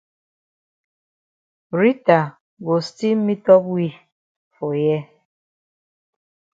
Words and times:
Rita 1.79 2.19
go 2.65 2.75
still 2.79 3.17
meetup 3.25 3.63
we 3.63 3.85
for 4.57 4.73
here. 4.73 5.07